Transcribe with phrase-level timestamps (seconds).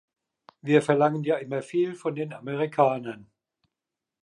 [0.63, 3.27] Wir verlangen ja immer viel von den Amerikanern.